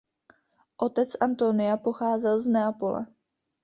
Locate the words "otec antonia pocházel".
0.77-2.39